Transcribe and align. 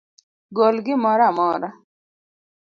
Gol 0.55 0.75
gimoro 0.85 1.23
amora 1.29 1.69